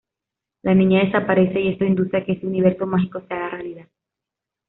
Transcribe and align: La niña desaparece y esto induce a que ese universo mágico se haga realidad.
La 0.63 0.73
niña 0.73 1.03
desaparece 1.05 1.59
y 1.61 1.67
esto 1.67 1.85
induce 1.85 2.17
a 2.17 2.25
que 2.25 2.31
ese 2.31 2.47
universo 2.47 2.87
mágico 2.87 3.21
se 3.27 3.35
haga 3.35 3.49
realidad. 3.49 3.87